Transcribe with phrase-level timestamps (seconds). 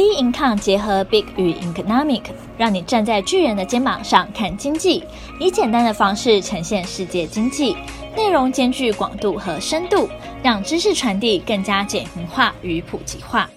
[0.00, 2.22] B Income 结合 Big 与 Economic，
[2.56, 5.04] 让你站在巨人的肩膀上看经济，
[5.38, 7.76] 以简单的方式呈现世界经济，
[8.16, 10.08] 内容兼具广度和深度，
[10.42, 13.50] 让知识传递更加简明化与普及化。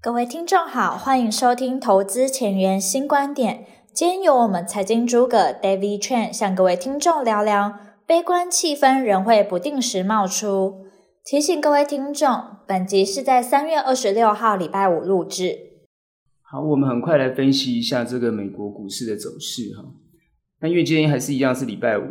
[0.00, 3.66] 各位听众好，欢迎收听投资前沿新观点。
[3.92, 7.74] 今天由我们财经诸葛 David Chan 向各位听众聊聊，
[8.06, 10.86] 悲观气氛仍会不定时冒出。
[11.22, 15.73] 提醒各位听众，本集是在三月二十六号礼拜五录制。
[16.54, 19.84] 好，我们很快来分析一下这个美国股市的走势哈。
[20.60, 22.04] 那因为今天还是一样是礼拜五，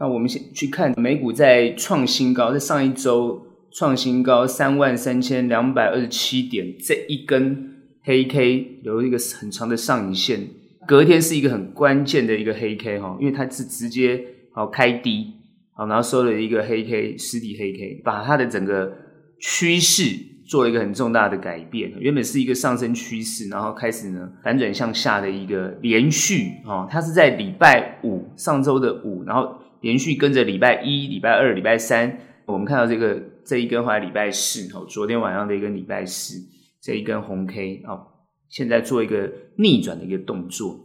[0.00, 10.48] 那我们先去看美股在创新高，在上一周创新高三万三千两百二十七点，这一根黑 K 留一个很长的上影线，
[10.88, 14.20] 隔天是一个很关键的一个黑 K 哈，因为它是直接
[14.52, 15.28] 好开低。
[15.74, 18.92] 好然后收了一个黑 K，实体黑 K，把它的整个
[19.38, 20.06] 趋势
[20.50, 21.92] 做了一个很重大的改变。
[22.00, 36.34] 原本是一个上升趋势，然后开始呢反转向下的一个连续哦，它是在礼拜五上周的五，然后连续跟着礼拜一、礼拜二、礼拜三，我们看到这个这一根，后来礼拜四哦，昨天晚上的一个礼拜四
[36.82, 38.08] 这一根红 K 哦，
[38.48, 40.80] 现在做一个逆转的一个动作。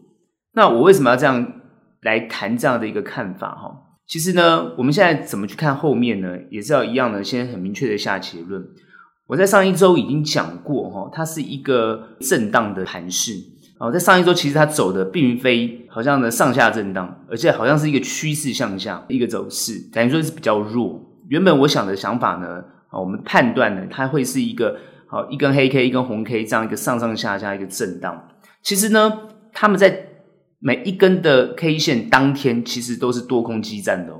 [0.54, 1.54] 那我为什么要这样
[2.02, 3.82] 来谈这样的一个看法哈？
[4.06, 6.38] 其实呢，我们现在怎么去看后面呢？
[6.52, 8.64] 也是要一样的，先很明确的下结论。
[9.28, 13.34] 我在上一周已经讲过，哈，它是一个震荡的盘势。
[13.80, 21.02] 哦，在上一周其实它走的并非好像的上下震荡，而且好像是一个趋势向下一个走势，等于说是比较弱。
[21.28, 28.30] 原本我想的想法呢，啊，我们判断呢，它会是一个好一根黑 K，一根红 K 这样一个上上下下一个震荡。
[28.62, 29.12] 其实呢，
[29.54, 30.10] 他们在。
[30.58, 34.14] 每一根的 K 线当天其实都是多空激战的。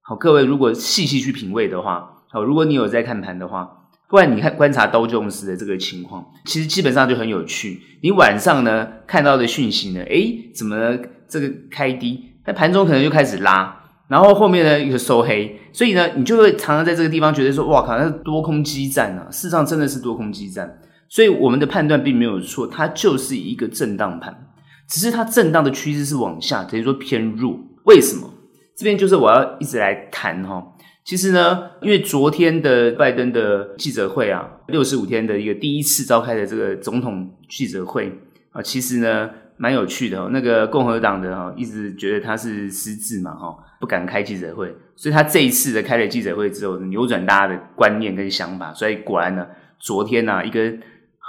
[0.00, 3.68] 好，各位如果细细去品味的话，好，如果你有在看盘的话，
[4.10, 7.80] 不然你看观察道琼斯的这个情况，其实基本上就很有趣。
[8.02, 19.28] 你晚上呢看到的讯息呢，诶，怎么这个开低，在盘中可能就开始拉，然后后面呢又收黑，所以呢你就会常常在这个地方觉得说，哇靠，那是多空激战啊！
[19.30, 20.78] 事实上真的是多空激战，
[21.08, 24.46] 所以我们的判断并没有错，它就是一个震荡盘。
[24.88, 27.56] 只是它震荡的趋势是往下，等于说偏弱。
[27.84, 28.28] 为什么？
[28.76, 30.66] 这边就是我要一直来谈哈。
[31.04, 38.12] 其实呢，因为昨天的拜登的记者会啊，六十五天的一个第一次召开的这个总统记者会
[38.52, 40.28] 啊，其实呢蛮有趣的。
[40.30, 48.72] 那个共和党的哈，一直觉得他是失智嘛哈，不敢开记者会，所以他这一次的开了记者会之后，扭转大家的观念跟想法。
[48.72, 49.46] 所以果然呢，
[49.78, 50.72] 昨天呢、啊、一个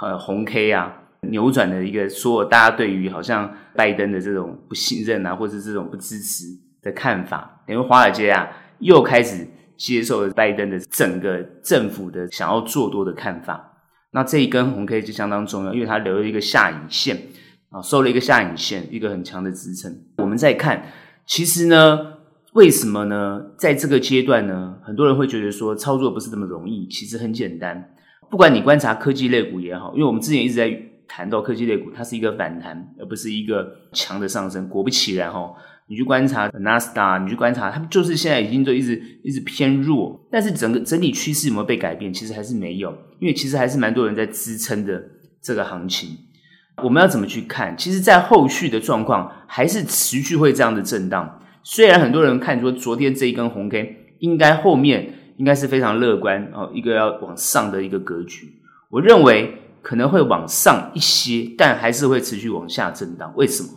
[0.00, 0.98] 呃红 K 啊。
[1.30, 6.46] 扭转的一个，所有大家对于好像拜登的这种不信任啊，或者是这种不支持
[6.82, 8.48] 的看法，因为华尔街啊
[8.80, 9.46] 又开始
[9.82, 13.82] 接受了拜登的整个政府的想要做多的看法。
[14.12, 17.20] 那这一根红 K 就相当重要，因为它留了一个下影线
[17.70, 19.92] 啊，收了一个下影线，一个很强的支撑。
[20.18, 20.86] 我们再看，
[21.26, 21.98] 其实呢，
[22.52, 23.42] 为什么呢？
[23.58, 26.86] 在这个阶段呢，很多人会觉得说操作不是这么容易。
[26.86, 27.92] 其实很简单，
[28.30, 30.80] 不管你观察科技类股也好，因为我们之前一直在。
[31.08, 34.66] 谈到科技类股，它是一个反弹，而不是一个强的上升。
[34.66, 35.52] 果不其然，哈，
[35.88, 40.18] 你去观察纳斯达，你去观察，它们就是现在已经都一直一直偏弱。
[40.30, 42.12] 但是整个整体趋势有没有被改变？
[42.12, 45.02] 其实还是没有，因为其实还是蛮多人在支撑的
[45.42, 46.10] 这个行情。
[46.82, 47.76] 我们要怎么去看？
[47.76, 51.40] 其实，在后续的状况还是持续会这样的震荡。
[51.62, 58.60] 虽然很多人看说昨天这一根红 K，应该后面应该是非常乐观哦，一个要往上的一个格局。
[58.90, 59.58] 我认为。
[59.82, 63.32] 可能会往上一些，但还是会持续往下震荡。
[63.34, 63.68] 为什么？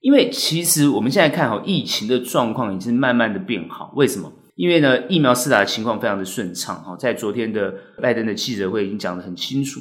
[0.00, 3.92] 因为其实我们现在看好疫情的状况已经慢慢的变好。
[3.96, 4.32] 为什么？
[4.54, 6.76] 因为呢，疫苗施打的情况非常的顺畅。
[6.82, 7.72] 哈，在昨天的
[8.02, 9.80] 拜登的记者会已经讲得很清楚。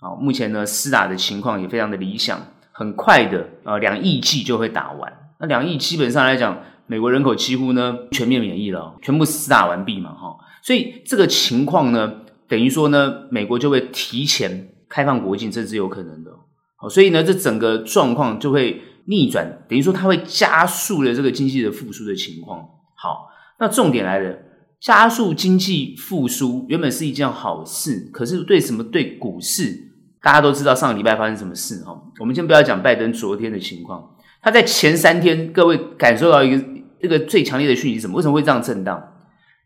[0.00, 2.40] 好，目前呢，施打的情况也非常的理想，
[2.72, 5.12] 很快的啊，两亿剂就会打完。
[5.40, 10.12] 那两亿基本上来讲，美国人口几乎呢全面免疫了，全部施打完毕嘛。
[10.12, 14.68] 哈，所以这个情况呢，等于说呢，美国就会提前。
[14.88, 16.30] 开放国境，这是有可能的。
[16.76, 22.60] 好，所以呢，这整个状况就会逆转，等于说它会加速了这个经济的复苏的情况。
[22.94, 24.36] 好，那重点来了，
[24.80, 28.82] 加速经济复苏原本是一件好事，可是对什么？
[28.82, 29.76] 对股市，
[30.20, 31.96] 大家都知道上个礼拜发生什么事哈。
[32.18, 36.64] 我们先不要讲拜登昨天的情况，他在前三天，各位感受到一个
[37.00, 38.16] 这个最强烈的讯息是什么？
[38.16, 39.00] 为什么会这样震荡？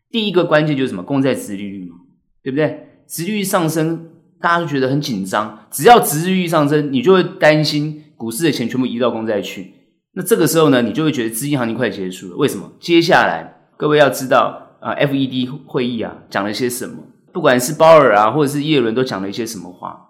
[0.09, 1.01] 第一个关键就是什么？
[1.01, 1.95] 公债殖利率嘛，
[2.43, 2.87] 对不对？
[3.07, 4.07] 殖利率上升。
[4.41, 9.73] 大家都觉得很紧张，只要殖利率上升，你就会担心股市的钱全部移到公债去。
[10.13, 12.35] 那这个时候呢，你就会觉得资金行情快结束了。
[12.35, 12.71] 为什么？
[12.79, 16.97] 接下来各位要知道啊，FED 会议啊讲了些什么？
[17.33, 20.09] 不管是鲍尔啊，或者是耶伦，都讲了一些什么话？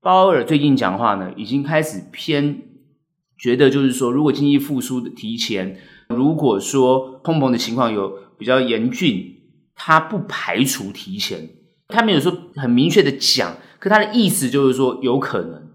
[0.00, 2.62] 鲍尔最近讲话呢，已经开始偏
[3.36, 5.76] 觉得，就是说，如果经济复苏的提前，
[6.08, 9.34] 如果说通膨的情况有比较严峻，
[9.74, 11.50] 他不排除提前。
[11.88, 15.67] 他没有说很明确的讲，可他的意思就是说有可能，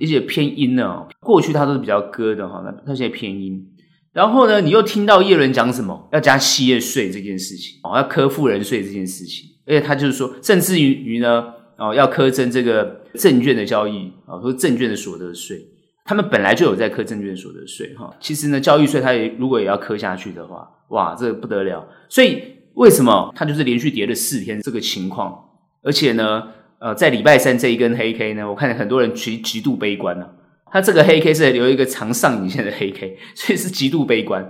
[0.00, 1.06] 而且偏阴呢。
[1.20, 3.64] 过去他都是比较鸽的哈，那他现在偏阴。
[4.12, 6.08] 然后呢，你又听到叶伦讲什么？
[6.12, 11.44] 要加企业税这件事情哦，要科富人税这件事情，而且他就是说，甚至于于呢，
[11.78, 15.56] 哦，要苛征这个证券的交易啊，说证券的所得税，
[16.04, 18.12] 他们本来就有在课证券所得税哈。
[18.18, 21.86] 其实呢，交易税他也如果也要苛下去的话，哇，这不得了。
[22.08, 22.42] 所以
[22.74, 25.38] 为什么他就是连续跌了四天这个情况？
[25.82, 26.48] 而且呢，
[26.80, 30.30] 呃，在礼拜三这一根黑 K 呢，我看到很多人极极度悲观呢、啊。
[30.72, 34.42] 它这个黑 K 是留一个长上影线的黑 K， 所以是极度悲观。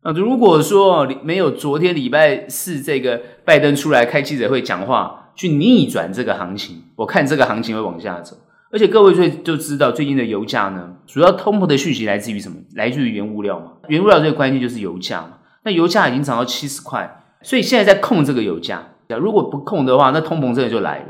[0.00, 8.36] 啊，如果说没有昨天礼拜四这个拜登出来开记者会讲话，去逆转这个行情，我看这个行情会往下走。
[8.72, 12.56] 而且各位最就知道最近的油价呢，主要通膨的讯息来自于什么？
[12.74, 13.72] 来自于原物料嘛。
[13.88, 15.38] 原物料最关键就是油价嘛。
[15.64, 18.82] 那油价已经涨到七十块，所以现在在控这个油价。
[19.20, 21.06] 如果不控的话，那通膨真的就来了。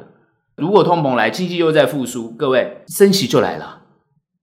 [0.56, 3.82] 如果通膨来，经济又在复苏，各位升息就来了。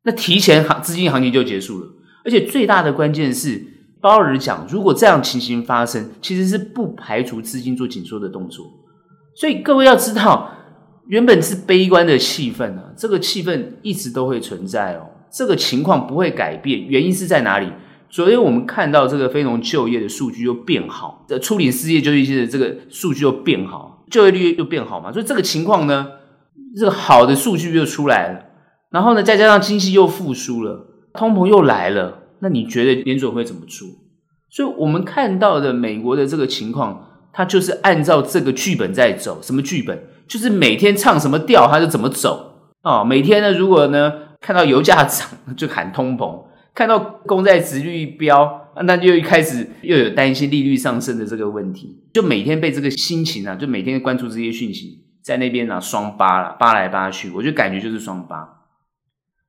[0.04, 1.88] 那提前行资金行情就结束了，
[2.24, 3.65] 而且最大的关键是，
[4.00, 8.65] 鲍尔讲，如果这样情形发生，其实是不排除资金做紧缩的动作。
[9.36, 10.51] 所以各位要知道，
[11.07, 16.86] 原本是悲观的气氛啊，这个气氛一直都会存在哦，这个情况不会改变。
[16.86, 17.71] 原因是在哪里？
[18.12, 26.07] 昨天我们看到这个非农就业的数据又变好，这处理失业就业的这个数据又变好，就业率又变好嘛，所以这个情况呢，
[26.77, 28.45] 这个好的数据又出来了。
[28.92, 33.88] 然后呢，再加上经济又复苏了，通膨又来了，那你觉得联准会怎么做？
[34.51, 39.42] 所以我们看到的美国的这个情况，它就是按照这个剧本在走。
[39.42, 40.00] 什么剧本？
[40.27, 43.04] 就是每天唱什么调，它就怎么走啊、哦？
[43.04, 45.27] 每天呢，如果呢看到油价涨，
[45.57, 46.45] 就喊通膨；
[46.75, 58.61] 看到公债殖率飙，那就一开始又有担心利率上升的这个问题，就每天被这个心情啊，就每天关注这些讯息，在那边啊双八了，扒来扒去，我就感觉就是双八。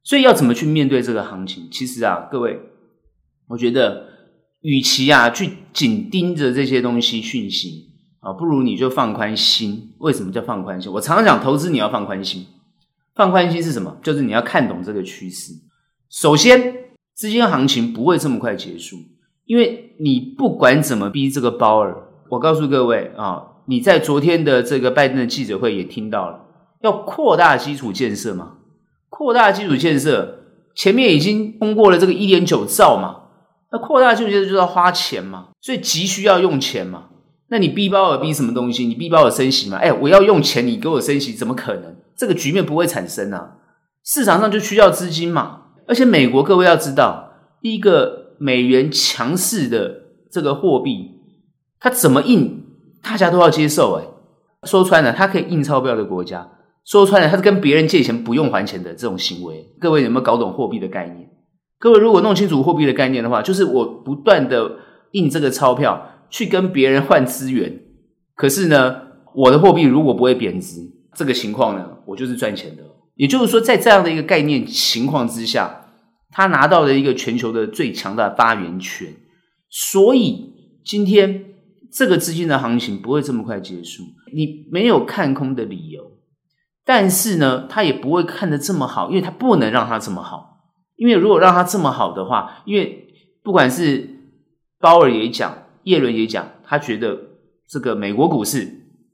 [0.03, 1.69] 所以要怎么去面对这个行情？
[1.71, 2.61] 其实啊，各位，
[3.49, 4.07] 我觉得，
[4.61, 9.95] 与其啊去紧盯着这些东西讯息啊，不如你就放宽心。
[10.01, 10.93] 为什么叫放宽心？
[10.93, 12.47] 我常常讲，投资你要放宽心。
[13.15, 13.97] 放宽心是什么？
[14.03, 15.53] 就是你要看懂这个趋势。
[16.11, 16.75] 首先，
[17.15, 18.99] 资金行情不会这么快结束，
[19.47, 21.97] 因为你不管怎么逼这个鲍尔，
[22.31, 26.41] 我告诉各位啊，你在昨天的这个拜登的记者会也听到了，
[26.83, 28.55] 要扩大基础建设嘛。
[29.09, 30.39] 扩大基础建设，
[30.75, 33.29] 前面已经通过了这个一点九兆嘛，
[33.71, 37.05] 那扩大基础建设就要花钱嘛，所以急需要用钱嘛。
[37.49, 38.87] 那你逼鲍尔逼什么东西？
[38.87, 39.77] 你逼鲍尔升息嘛？
[39.77, 41.95] 哎，我要用钱，你给我升息，怎么可能？
[42.17, 43.59] 这个局面不会产生啊。
[44.03, 45.61] 市场上就需要资金嘛。
[45.87, 47.31] 而且美国各位要知道，
[47.61, 51.11] 第一个美元强势的这个货币，
[51.81, 52.65] 它怎么印，
[53.03, 53.95] 大家都要接受。
[53.95, 54.05] 哎，
[54.65, 56.51] 说穿了，它可以印钞票的国家。
[56.85, 59.73] 说穿了，它是跟别人借钱不用还钱的这种行为。
[59.81, 61.31] 各位有没有搞懂货币的概念？
[61.79, 64.77] 各位如果弄清楚货币的概念的话，就是我不断的
[65.13, 67.81] 印这个钞票去跟别人换资源。
[68.35, 68.97] 可是呢，
[69.35, 70.81] 我的货币如果不会贬值，
[71.15, 72.83] 这个情况呢，我就是赚钱的。
[73.17, 75.84] 也就是说，在这样的一个概念情况之下，
[76.35, 79.15] 他拿到了一个全球的最强大的发言权。
[79.71, 81.45] 所以今天
[81.93, 84.03] 这个资金的行情不会这么快结束，
[84.35, 86.03] 你没有看空的理由。
[86.85, 90.51] 但是呢，他也不会看得这么好，因为他不能让他这么好。
[90.97, 93.09] 因为如果让他这么好的话，因为
[93.43, 94.11] 不管是
[94.79, 97.19] 鲍尔也讲，叶伦也讲，他觉得
[97.69, 98.69] 这个美国股市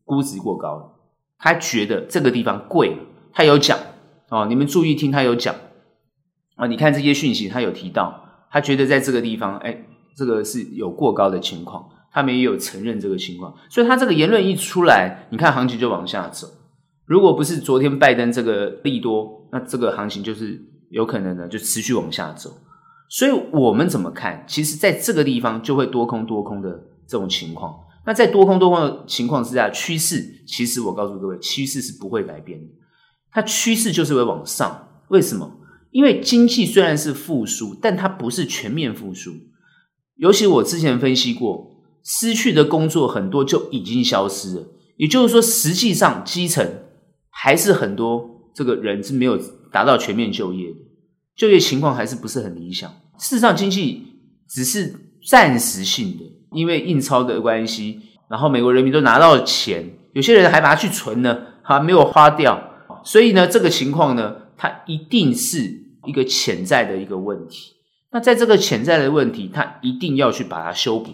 [0.04, 0.92] 估值过高了，
[1.38, 2.99] 他觉得这个地方贵了。
[3.33, 3.78] 他有讲
[4.30, 5.54] 哦，你们注意听，他有讲
[6.61, 6.67] 啊。
[6.67, 9.76] 你看这些讯息，他有提到，他觉得在这个地方，哎，
[10.14, 13.55] 这个是有过高的情况，他们也有承认这个情况。
[13.69, 16.47] 所以他这个言论一出来，你看行情就往下走。
[17.07, 22.50] 如果不是昨天拜登这个利多，那这个行情就是有可能呢，就持续往下走。
[23.09, 24.45] 所以我们怎么看？
[24.47, 26.71] 其实在这个地方就会多空多空的
[27.09, 27.75] 这种情况。
[28.07, 32.67] 那在多空多空的情况之下，趋势其实我告诉各位，趋势是不会改变的。
[33.33, 34.88] 它趋势就是会往上。
[35.09, 35.50] 为什么？
[35.90, 39.32] 因为经济虽然是复苏，但它不是全面复苏。
[40.16, 44.68] 尤其我之前分析过，失去的工作很多就已经消失了。
[44.97, 46.66] 也就是说，实际上基层。
[47.32, 49.38] 还是很多这个人是没有
[49.73, 50.76] 达到全面就业的，
[51.35, 52.90] 就业情况还是不是很理想。
[53.18, 54.02] 事实上，经济
[54.47, 54.94] 只是
[55.26, 62.62] 暂时性的，因为印钞的关系，然后美国人民都拿到了钱，有些人还把它去存呢，还没有花掉，
[63.04, 67.75] 所以呢，这个情况呢，它一定是一个潜在的一个问题。
[68.12, 71.11] 那在这个潜在的问题，它一定要去把它修补。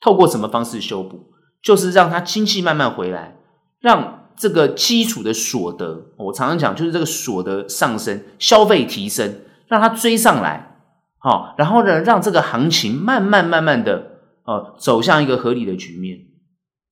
[0.00, 1.32] 透过什么方式修补？
[1.62, 3.36] 就是让它经济慢慢回来，
[3.80, 10.76] 让这个基础的所得，我常常讲，就是这个所得上升，消费提升，让它追上来，
[11.18, 16.18] 好，然后呢，让这个行情慢慢慢慢的，呃，走向一个合理的局面。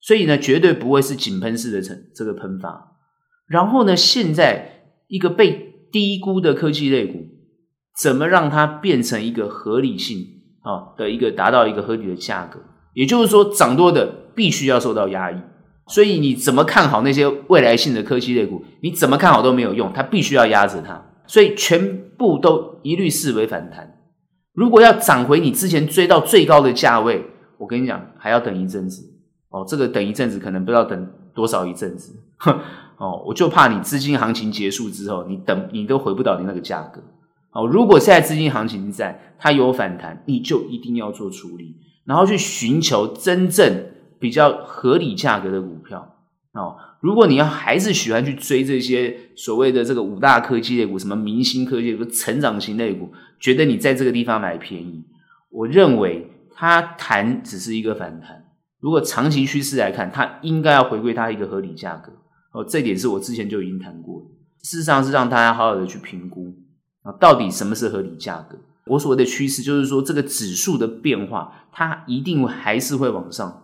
[0.01, 2.97] 所以呢，绝对不会是井喷式的成这个喷发。
[3.47, 7.25] 然后呢，现在一个被低估的科技类股，
[7.97, 10.17] 怎么让它变成一个合理性
[10.61, 12.59] 啊的一个达到一个合理的价格？
[12.93, 15.35] 也就是说，涨多的必须要受到压抑。
[15.87, 18.61] 所以你怎么看好那些未来性的科技类股？
[18.81, 21.01] 你怎么看好都没有用，它必须要压着它。
[21.27, 23.95] 所以全部都一律视为反弹。
[24.53, 27.23] 如果要涨回你之前追到最高的价位，
[27.57, 29.01] 我跟你讲，还要等一阵子
[29.49, 29.63] 哦。
[29.65, 32.13] 这个等一阵子可能不知道等多少一阵子。
[32.97, 37.01] 哦，我就怕你资金行情结束之后，你等你都回不到你那个价格。
[37.51, 41.75] 哦，如果现在资金行情在，它有反弹，你就一定要做处理，
[42.05, 43.85] 然后去寻求真正
[44.19, 46.15] 比较合理价格的股票。
[46.53, 55.03] 哦，如果你要还是喜欢去追这些所谓的这个五大科技类股，什么明星科技股、成长型类股，觉得你在这个地方买便宜，
[55.49, 58.45] 我认为它弹只是一个反弹。
[58.79, 62.13] 如果长期趋势来看，它应该要回归它一个合理价格。
[62.55, 64.27] 哦，这点是我之前就已经谈过的。
[64.63, 66.55] 事实上是让大家好好的去评估
[67.03, 68.57] 啊，到底什么是合理价格？
[68.85, 73.63] 我所谓的趋势就是说，这个指数的变化，它一定还是会往上，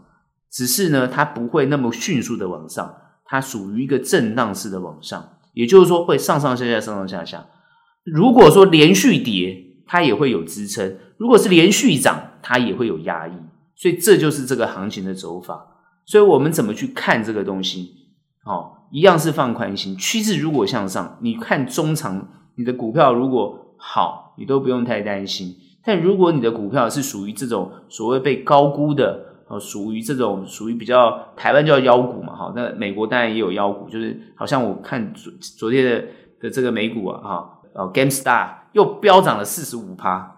[0.51, 2.93] 只是呢，它不会那么迅速的往上，
[3.23, 7.45] 它属于一个震荡式的往上，也就是说会上上下下，上上下下。
[8.03, 13.31] 如果说连续跌，它也会有支撑；如果是连续涨，它也会有压抑。
[13.77, 15.65] 所以这就是这个行情的走法。
[16.05, 17.95] 所以我们怎么去看这个东西？
[18.45, 18.70] 哦。
[18.91, 25.55] 一样是放宽心，趋势如果向上，你看中长，你的股票如果好，你都不用太担心。
[25.83, 36.05] 但如果你的股票是属于这种所谓被高估的，哦，属于这种属于比较台湾叫妖股嘛，哈，那美国当然也有妖股，就是好像我看昨昨天的
[36.41, 40.35] 的这个美股啊，哈，哦，GameStar 又飙涨了四十五趴，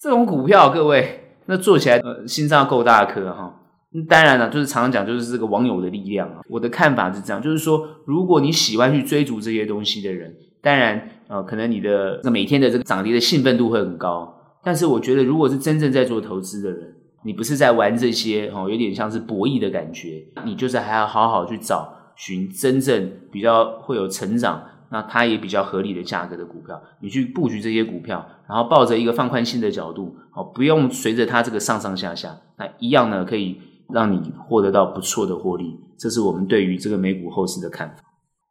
[0.00, 3.59] 这种股票各位那做起来呃心脏够大颗哈。
[4.08, 6.42] 当然了，就是常常讲，就是这个网友的力量啊。
[6.48, 10.32] 我的看法是这样，就是说，如果你喜欢去追逐这些东西的人，
[10.62, 14.32] 当然，呃，可能你的这每天的这个涨跌的兴奋度会很高。
[14.62, 16.94] 但是，我觉得，如果是真正在做投资的人，
[17.24, 33.60] 你不是在玩这些哦，有点像是博弈的感觉，你就是还要好好去找寻真正比较会有成长，那它也比较合理的价格的股票，你去布局这些股票，然后抱着一个放宽心的角度，哦，不用随着它这个上上下下，那一样呢可以。
[33.92, 38.02] 让你获得到不错的获利，这是我们对于这个美股后市的看法。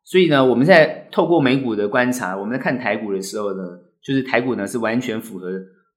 [0.03, 3.63] 所以呢，我们在透过美股的观察，我们在看台股的时候呢，
[4.01, 5.47] 就是台股呢是完全符合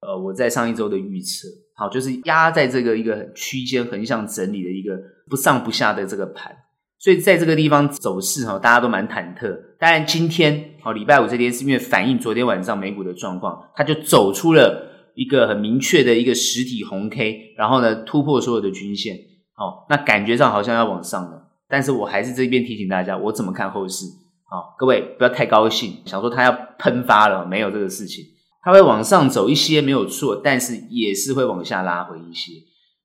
[0.01, 6.55] 呃我在上一周的预测，好，就是压在这个一个区间横向整理的一个不上不下的这个盘。
[6.99, 9.59] 所以在这个地方走势哈，大家都蛮忐忑。
[9.79, 19.17] 当然今天好，礼拜五这天是因为反映昨天晚上美股的状况，它就走出了一个很明确的一个实体红 K，然后呢突破所有的均线。
[19.63, 24.07] 哦，那感觉上好像要往上了，但是我还是这边提醒大家，我怎么看后市？
[24.51, 28.25] 好，各位不要太高兴，想说它要喷发了，没有这个事情，
[28.63, 32.55] 它会往上走一些没有错，但是也是会往下拉回一些。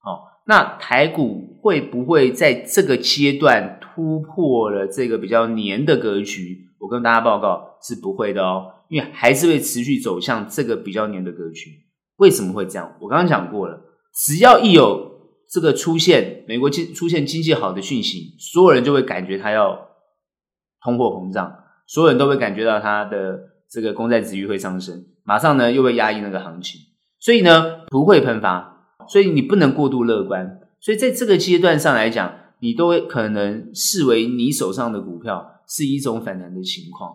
[0.03, 6.65] 好，那台股会不会在这个阶段突破了这个比较黏的格局？
[6.79, 11.69] 我跟大家报告是不会的哦，因为还是会持续走向这个比较黏的格局。
[12.17, 12.91] 为什么会这样？
[12.99, 13.79] 我刚刚讲过了，
[14.13, 15.16] 只要一有
[15.49, 19.89] 这个出现美国经出现经济好的讯息，所有人就会感觉它要
[20.81, 23.39] 通货膨胀，所有人都会感觉到它的
[23.69, 26.81] 这个公债殖利率会上升，马上呢又会压抑那个行情，
[27.19, 37.11] 所以呢不会喷发，所以你不能过度乐观，所以在这个阶段上来讲，你都会可能视为你手上的股票是一种反弹的情况。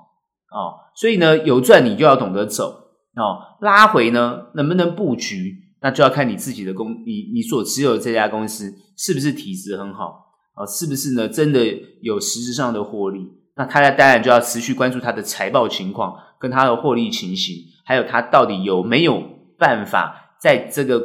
[0.50, 2.78] 哦，所以呢有赚你就要懂得走。
[3.14, 5.61] 哦，拉回呢能不能布局？
[5.82, 10.64] 那就要看你自己的公，你你所持有这家公司是不是体质很好啊？
[10.64, 11.28] 是不是呢？
[11.28, 11.58] 真的
[12.00, 13.26] 有实质上的获利？
[13.56, 19.20] 那他当然就要持续关注他的财报情况，跟他的获利情形，还有他到底有没有
[19.58, 21.02] 办法在这个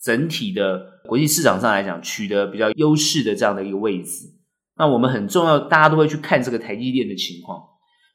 [0.00, 4.26] 整体的国际市场上来讲取得比较优势的这样的一个位置。
[4.76, 7.60] 那我们很重要，大家都会去看这个台积电的情况。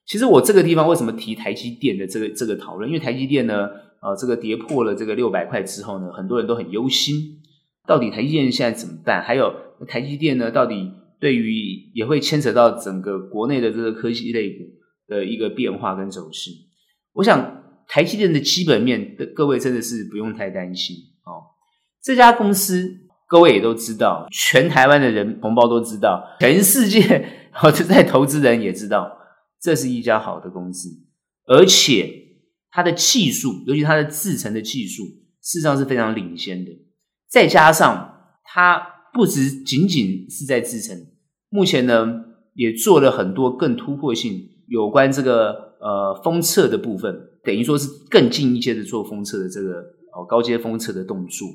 [0.05, 2.89] 其实我这个地方为什么提台积电的这个这个讨论？
[2.89, 3.67] 因为台积电呢。
[3.99, 7.15] 啊，这个跌破了这个六百块之后呢，很多人都很忧心，
[7.87, 9.23] 到底台积电现在怎么办？
[9.23, 9.53] 还有
[9.87, 14.65] 台积电呢，到底对于也会牵扯到整个国内的这个科技类股
[15.07, 16.51] 的一个变化跟走势。
[17.13, 21.41] 我想台积电的基本面，各位真的是不用太担心哦。
[22.03, 22.87] 这家公司
[23.27, 29.11] 各位也都知道，全台湾的人同胞都知道，全世界 好在投资人也知道，
[29.59, 30.89] 这是一家好的公司，
[31.47, 32.26] 而且
[32.71, 35.03] 它的技术，尤其它的制程的技术，
[35.41, 36.71] 事实上是非常领先的。
[37.29, 38.81] 再加上它
[39.13, 40.97] 不只仅仅是在制程，
[41.49, 42.07] 目前呢
[42.53, 45.67] 也做了很多更突破性有关这个。
[45.79, 49.75] 呃，封测的部分等于说是更进一阶的做封测的这个
[50.11, 51.47] 哦高阶封测的动作。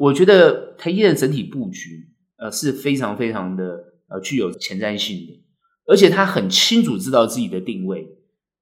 [0.00, 3.64] 我觉得台积电整体布局呃是非常非常的
[4.08, 5.44] 呃具有前瞻性的，
[5.86, 8.04] 而且他很清楚知道自己的定位，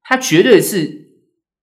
[0.03, 1.10] 他绝对是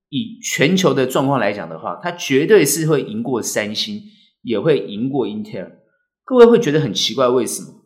[0.10, 4.02] 以全球的状况来讲的话，它绝对是会赢过三星，
[4.42, 5.80] 也会赢过英特尔。
[6.24, 7.86] 各位会觉得很奇怪，为什么？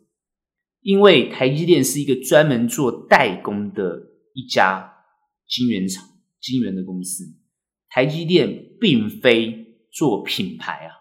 [0.82, 4.02] 因为台积电是一个专门做代工的
[4.34, 4.90] 一家。
[5.48, 6.08] 晶圆厂、
[6.40, 7.26] 晶圆的公司，
[7.90, 10.96] 台积电并非做品牌啊。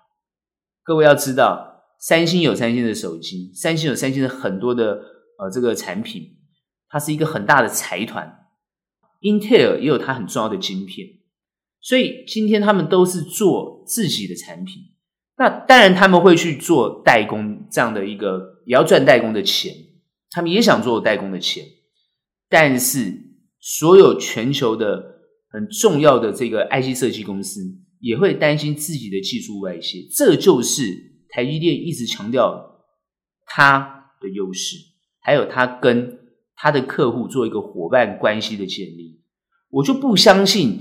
[0.83, 5.01] 各位要知道，三星有三星的手机，三星有三星的很多的
[5.39, 6.37] 呃这个产品，
[6.89, 8.40] 它是一个很大的财团。
[9.21, 11.07] 英特尔也有它很重要的晶片，
[11.81, 14.83] 所以今天他们都是做自己的产品。
[15.39, 19.75] 那当然他们会去做代工这样的一个，也要赚代工的钱，
[20.31, 21.65] 他们也想做代工的钱，
[22.49, 23.31] 但是。
[23.63, 25.05] 所有全球的
[25.51, 27.61] 很重要的这个 IC 设计公司
[27.99, 30.83] 也会担心自己的技术外泄，这就是
[31.29, 32.81] 台积电一直强调
[33.45, 34.79] 它的优势，
[35.21, 36.20] 还有它跟
[36.61, 39.23] 他的客户做一个伙伴关系的建立。
[39.71, 40.79] 我就不相信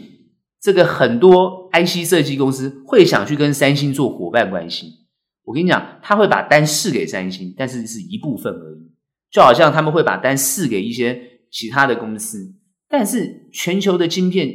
[0.59, 5.07] 这个很多 IC 设计公司会想去跟三星做伙伴关系。
[5.45, 8.91] 我跟你讲，他会把单试给三星，但是是一部分而已，
[9.31, 12.55] 就好像他们会把单试给一些其他的公司。
[12.89, 14.53] 但是全球的晶片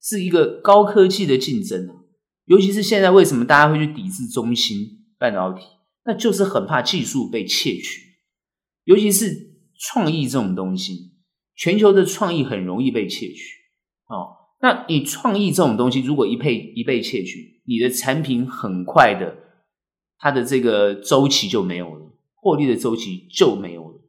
[0.00, 1.94] 是一个高科技的竞争啊，
[2.46, 5.64] 尤其是现在为什么大家会去抵制中芯半导体？
[6.06, 8.00] 那就是很怕技术被窃取，
[8.84, 9.51] 尤其是
[9.82, 11.12] 创意这种东西，
[11.56, 13.42] 全球的创意很容易被窃取。
[14.06, 19.36] 哦，那你创意这种东西如果一被一被窃取，你的产品很快的，
[20.18, 24.00] 它的这个周期就没有了，获利的周期就没有了。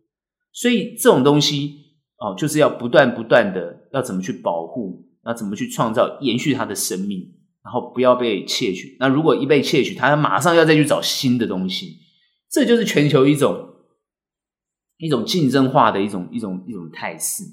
[0.52, 1.82] 所以这种东西。
[2.16, 7.20] 哦，就是要不断不断的要怎么去保护，要怎么去创造延续它的生命，
[7.66, 8.96] 然后不要被窃取。
[8.98, 11.98] 那如果一被窃取，它马上要再去找新的东西，
[12.50, 13.73] 这就是全球一种
[15.04, 17.44] 一种竞争化的一种一种一种态势。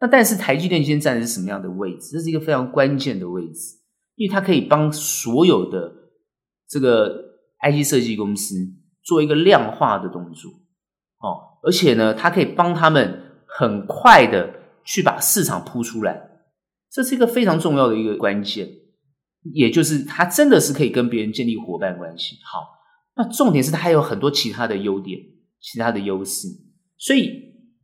[0.00, 2.12] 那但是台积电今天站的是什么样的位置？
[2.12, 3.76] 这是一个非常关键的位置，
[4.14, 5.92] 因为它可以帮所有的
[6.68, 7.12] 这个
[7.60, 8.54] IC 设计公司
[9.02, 10.50] 做一个量化的动作。
[11.18, 13.22] 哦，而且呢，它可以帮他们。
[13.56, 14.52] 很快的
[14.84, 16.28] 去把市场铺出来，
[16.90, 18.68] 这是一个非常重要的一个关键，
[19.52, 22.34] 也就是它真的是可以跟别人建立伙伴关系。
[22.42, 22.66] 好，
[23.14, 25.20] 那重点是它还有很多其他的优点、
[25.60, 26.48] 其他的优势。
[26.98, 27.30] 所以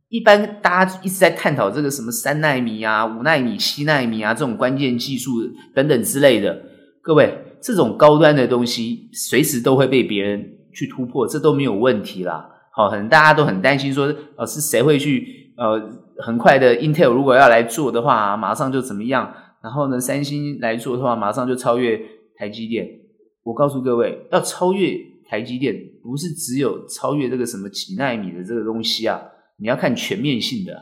[0.09, 5.31] 一般大家一直在探讨这个什么三纳米啊、五纳米、七纳米啊这种关键技术
[5.73, 6.61] 等等之类的，
[7.01, 10.43] 各位，这种高端的东西随时都会被别人
[10.73, 12.49] 去突破，这都没有问题啦。
[12.73, 15.39] 好，很大家都很担心说，呃，是谁会去？
[15.57, 15.79] 呃，
[16.25, 19.31] 很快的，Intel 如果要来做的话，马上就怎么样？
[19.61, 22.01] 然后呢，三星来做的话，马上就超越
[22.35, 22.87] 台积电。
[23.43, 24.97] 我告诉各位，要超越
[25.31, 29.17] 台积电，不是只有超越这个什么几奈米的这个东西啊，
[29.59, 30.73] 你要看全面性的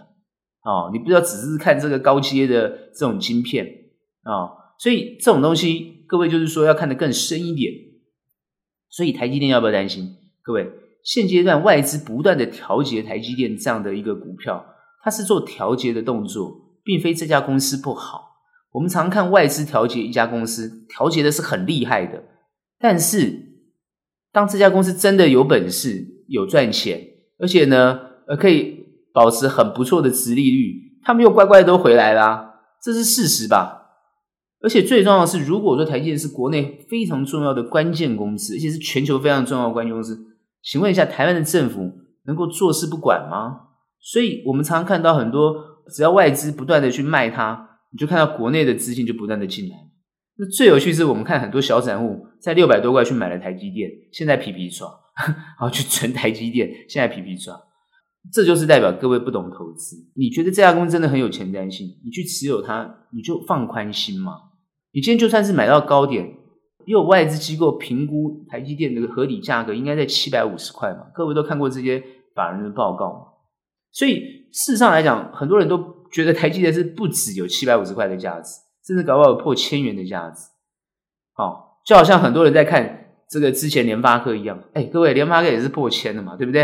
[0.63, 3.63] 哦，你不要只是看这个高阶的这种晶片
[4.23, 4.51] 啊，哦。
[4.79, 7.71] 所以这种东西，各位就是说要看得更深一点。
[8.89, 10.15] 所以台积电要不要担心？
[10.41, 10.67] 各位？
[11.03, 14.65] 现阶段外资不断的调节台积电这样的一个股票，
[15.03, 18.23] 它是做调节的动作，并非这家公司不好。
[18.71, 22.23] 我们常看外资调节一家公司，调节的是很厉害的。
[22.79, 23.48] 但是，
[24.31, 27.01] 当这家公司真的有本事、有赚钱，
[27.39, 33.77] 而且呢，呃，可以保持很不错的殖利率，他们又乖乖都回来啦，这是事实吧？
[34.61, 40.19] 而且最重要的是，如果说台积电是国内非常重要的关键公司，而且是全球非常重要的关键公司。
[40.61, 41.89] 请问一下，台湾的政府
[42.25, 43.69] 能够坐视不管吗？
[44.01, 45.55] 所以我们常常看到很多，
[45.95, 49.75] 只要外资不断的去卖它，你就看到国内的资金就不断的进来。
[50.39, 54.89] 那最有趣是我们看很多小散户在六百多块去买了台积电，现在皮皮抓，
[55.27, 57.53] 然后去存台积电，现在皮皮抓，
[58.31, 59.97] 这就是代表各位不懂投资。
[60.15, 64.33] 你觉得这家公司真的很有前瞻性，你去持有它，你就放宽心嘛。
[64.93, 66.35] 你今天就算是买到高点。
[66.85, 71.05] 也有外资机构评估台积电的合理价格应该在七百五十块嘛？
[71.13, 72.01] 各位都看过这些
[72.33, 73.19] 法人的报告嘛？
[73.91, 74.15] 所以
[74.51, 75.77] 事实上来讲，很多人都
[76.11, 78.53] 觉得台积电是不只有七百五十块的价值，
[78.89, 80.49] 甚至搞不好破千元的价值。
[81.35, 86.63] 哦，就好像很多人在看这个之前联发科一样，哎，各位，联发科也是破千的嘛，对不对？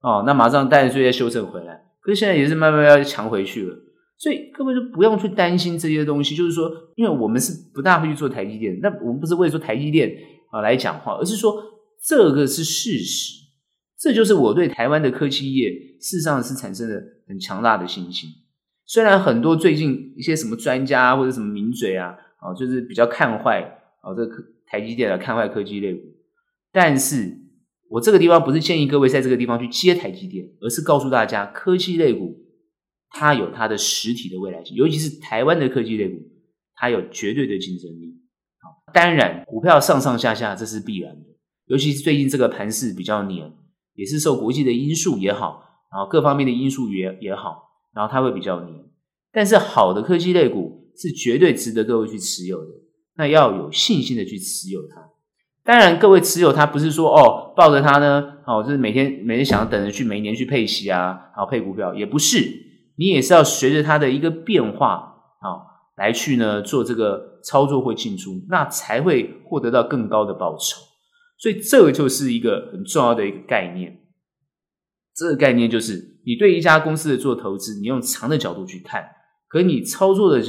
[0.00, 3.76] 哦，那马上当然就要修正回来，可是现在也是慢慢要强回去了。
[4.16, 10.10] 所以各位就不用去担心这些东西，就是说，因为我们是不大会去做台积电，那我们不是为了说台积电
[10.50, 11.62] 啊来讲话，而是说
[12.02, 13.34] 这个是事实，
[14.00, 15.68] 这就是我对台湾的科技业
[16.00, 18.30] 事实上是产生了很强大的信心。
[18.88, 23.60] 虽然很多最近一些什么专家或者什么名嘴啊，啊，就是比较看坏
[24.00, 24.34] 啊这个
[24.66, 26.00] 台积电啊，看坏科技类股，
[26.72, 27.38] 但是
[27.90, 32.44] 我这个地方不是建议各位在这个地方去接台积电，而是告诉大家科技类股。
[33.10, 36.20] 它有它的实体的未来性，尤其是台湾的科技类股，
[36.74, 38.20] 它有绝对的竞争力。
[38.60, 41.24] 好，当然股票上上下下这是必然的，
[41.68, 43.50] 尤其是最近这个盘势比较黏，
[43.94, 47.67] 也是受国际的因素也好，然后各方面的因素也也好，
[47.98, 48.78] 然后它会比较黏。
[49.32, 52.70] 但是好的科技类股是绝对值得各位去持有的，
[53.16, 55.02] 那要有信心的去持有它。
[55.64, 62.38] 当然，各位持有它不是说哦抱着它呢，哦就是每天每天想要等着去每年去配息啊，然后配股票也不是。
[62.96, 65.58] 你也是要随着它的一个变化啊，
[65.96, 70.78] 来去呢做这个操作或进出，那才会获得到更高的报酬。
[71.36, 73.98] 所以这个就是一个很重要的一个概念。
[75.18, 79.04] 这个概念就是，你对一家公司的做投资，你用长的角度去看，
[79.48, 80.40] 可你操作的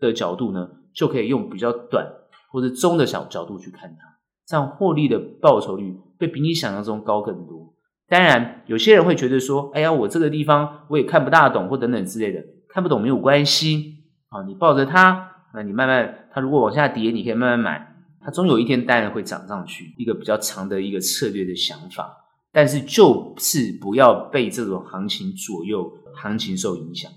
[0.00, 2.04] 的角度呢，就可以用比较短
[2.50, 7.72] 或者中的小角度去看它，这样获利的报酬率会比你想象中高更多。
[8.08, 13.94] 当然，有些人会觉得说：“哎呀，我这个地方我也看不大懂，或等等之类的，看不懂没有关系
[14.28, 19.94] 啊，你抱着它，那你慢慢，它如果往下跌，你可以慢慢买，它终有一天当然会涨上去。
[19.98, 22.16] 一个比较长的一个策略的想法，
[22.56, 27.12] 但是就是不要被这种行情左右，行情受影响。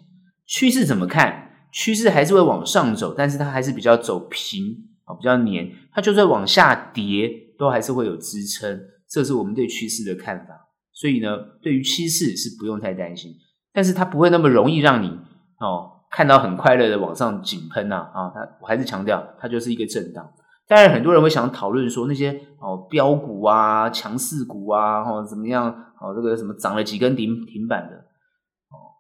[0.45, 1.53] 趋势怎么看？
[1.71, 4.75] 趋势还是会往上走，但是它还是比较走平
[5.05, 8.81] 啊，比较黏，它就算往下跌，都还是会有支撑。
[9.09, 11.29] 这是我们对趋势的看法。”所以呢，
[11.61, 13.31] 对于趋势是不用太担心，
[13.71, 15.07] 但是它不会那么容易让你
[15.61, 18.29] 哦看到很快乐的往上井喷呐啊！
[18.35, 20.29] 它我还是强调，它就是一个震荡。
[20.69, 25.65] 当然，很多人会想讨论说那些哦标股啊、强势股啊，或、哦、怎么样
[25.99, 28.93] 哦，这个什么涨了几根停停板的哦，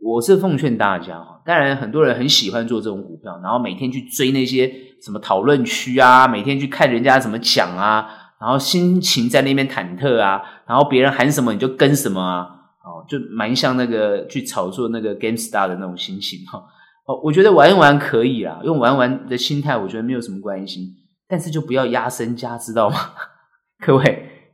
[0.00, 1.42] 我是奉劝大家哈。
[1.44, 8.06] 当然，很多人很喜欢做这种股票，然后每天去追那些什么讨论区啊，每天去看人家怎么讲啊。
[8.40, 12.42] 然后心情在那边忐忑啊，然后别人喊什么你就跟什么啊，
[12.84, 16.62] 哦，就蛮像那个去炒作那个 GameStar 的那种心情哈。
[17.08, 20.94] 哦，我觉得玩一玩可以啊，用玩玩的心态，我觉得没有什么关系。
[21.28, 22.96] 但是就不要压身家，知道吗？
[23.84, 24.04] 各位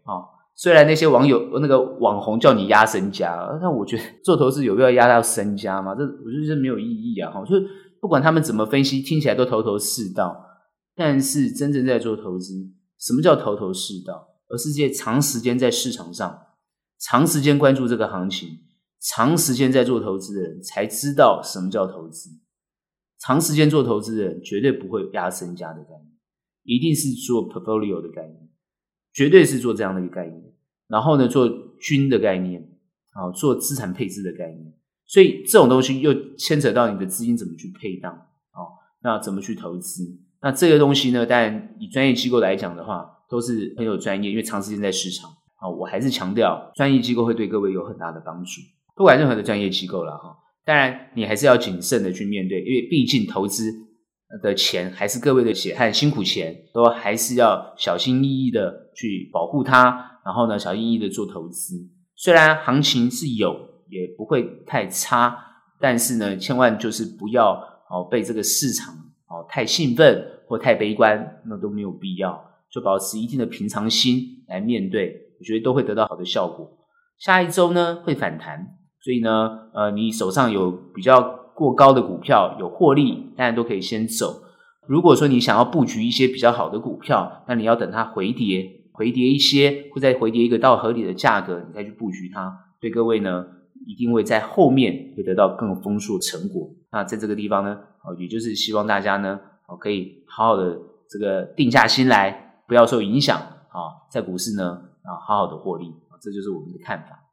[0.04, 5.94] 哦，虽然那些网友那个网红叫你压身家，但我觉得做投资有必要压到身家吗？
[5.94, 7.30] 这我觉得这没有意义啊。
[7.30, 7.54] 哈，就
[8.00, 10.44] 不管他们怎么分析，听起来都头头是道，
[10.94, 12.52] 但是真正在做投资。
[12.98, 14.28] 什么叫头头是道？
[14.46, 16.38] 而是这些长时间在市场上、
[17.00, 18.48] 长时间关注这个行情、
[19.00, 22.28] 长时间在做投资的人才知道什么叫投资。
[23.18, 26.13] 长时间做投资的人绝对不会压身家的概念，
[26.64, 28.48] 一定是做 portfolio 的概念，
[29.12, 30.42] 绝对是做这样的一个概念。
[30.88, 31.48] 然后呢，做
[31.80, 32.60] 均的概念，
[33.12, 34.74] 啊，做资产配置的概念。
[35.06, 38.60] 所以这种东西又牵扯到你的资金怎么去配当，啊，
[39.02, 40.02] 那怎么去投资？
[40.42, 45.68] 那这个东西呢，当然以专业机构来讲的话，都是很有专业，因为长时间在市场啊。
[45.68, 48.60] 我还是强调，专业机构会对各位有很大的帮助。
[48.94, 53.72] 不管任何的专业机构了哈，当然你还是要谨慎的去面对，因为毕竟投资
[54.42, 60.20] 的钱还是各位的血汗辛苦钱，都还是要小心翼翼的去保护它。
[60.24, 61.76] 然后呢，小心翼翼的做投资。
[62.16, 63.54] 虽然行情是有，
[63.88, 65.36] 也不会太差，
[65.80, 67.52] 但是呢，千万就是不要
[67.90, 68.94] 哦被这个市场
[69.28, 70.30] 哦太兴奋。
[70.46, 72.38] 或太悲观，那都没有必要，
[72.70, 76.70] 就保持一定的平常心来面对，我觉得都会得到好的效果。
[77.18, 84.42] 下一周呢会反弹，所以呢，呃，你手上有比较过高的股票有获利，当然都可以先走。
[84.86, 92.54] 如果说你想要布局一些比较好的股票，那你要等它回跌，回跌一些，或再回跌一个到合理的价格，你再去布局它。
[92.80, 93.46] 对各位呢，
[93.86, 96.68] 一定会在后面会得到更丰硕成果。
[96.92, 99.40] 那在这个地方呢，哦，也就是希望大家呢。
[99.66, 107.23] 哦，可以好好的这个定下心来，不要受影响啊，在股市呢啊，好好的获利啊，这就是我们的看法。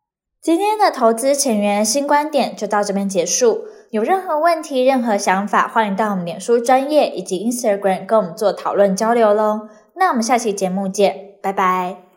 [0.42, 3.66] 今天的投资前沿新观点就到这边结束。
[3.92, 9.70] 有任何问题、任何想法，欢迎到我们脸书专业以及 Instagram 跟我们做讨论交流喽。
[9.96, 12.11] 那我们下期节目见，拜拜。